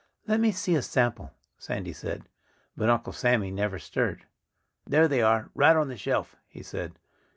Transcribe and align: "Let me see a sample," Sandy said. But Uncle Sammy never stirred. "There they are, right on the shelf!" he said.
"Let 0.25 0.39
me 0.39 0.51
see 0.51 0.73
a 0.73 0.81
sample," 0.81 1.31
Sandy 1.59 1.93
said. 1.93 2.23
But 2.75 2.89
Uncle 2.89 3.13
Sammy 3.13 3.51
never 3.51 3.77
stirred. 3.77 4.25
"There 4.83 5.07
they 5.07 5.21
are, 5.21 5.51
right 5.53 5.75
on 5.75 5.89
the 5.89 5.95
shelf!" 5.95 6.35
he 6.47 6.63
said. 6.63 6.97